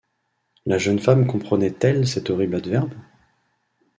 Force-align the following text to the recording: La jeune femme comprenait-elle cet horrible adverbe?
La 0.65 0.79
jeune 0.79 0.97
femme 0.97 1.27
comprenait-elle 1.27 2.07
cet 2.07 2.31
horrible 2.31 2.55
adverbe? 2.55 2.95